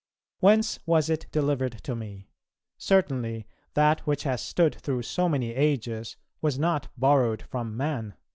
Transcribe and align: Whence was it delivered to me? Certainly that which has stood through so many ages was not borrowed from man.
Whence 0.39 0.79
was 0.87 1.11
it 1.11 1.27
delivered 1.31 1.73
to 1.83 1.95
me? 1.95 2.27
Certainly 2.79 3.45
that 3.75 3.99
which 4.07 4.23
has 4.23 4.41
stood 4.41 4.73
through 4.73 5.03
so 5.03 5.29
many 5.29 5.53
ages 5.53 6.17
was 6.41 6.57
not 6.57 6.87
borrowed 6.97 7.43
from 7.43 7.77
man. 7.77 8.15